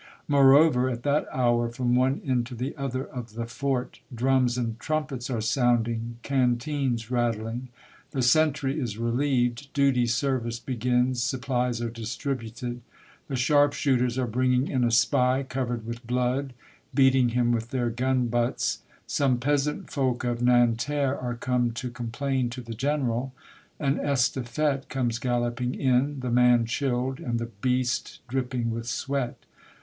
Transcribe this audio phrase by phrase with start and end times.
[0.27, 4.79] Moreover, at that hour from one end to the other of the fort drums and
[4.79, 7.67] trumpets are sounding, can teens ratthng.
[8.09, 12.81] The sentry is relieved, duty service begins, supplies are distributed;
[13.27, 16.53] the sharp shooters are bringing in a spy, covered with blood,
[16.95, 18.79] beating him with their gun butts.
[19.05, 23.35] Some peasant folk of Nanterre are come to complain to the General;
[23.79, 29.37] an estafette comes galloping in, the man chilled, and the beast dripping with sweat.